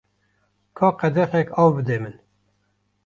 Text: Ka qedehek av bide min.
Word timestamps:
Ka 0.79 0.89
qedehek 0.99 1.53
av 1.65 1.71
bide 1.77 2.01
min. 2.07 2.17